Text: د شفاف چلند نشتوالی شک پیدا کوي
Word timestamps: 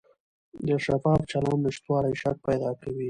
د 0.65 0.69
شفاف 0.85 1.19
چلند 1.31 1.61
نشتوالی 1.67 2.13
شک 2.21 2.37
پیدا 2.47 2.71
کوي 2.79 2.99